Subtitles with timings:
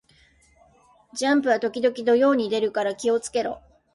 [1.13, 3.61] ジャンプは時々土曜に出るから気を付けろ